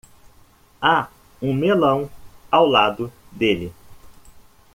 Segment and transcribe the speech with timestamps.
[0.81, 2.09] Há um melão
[2.49, 3.71] ao lado dele.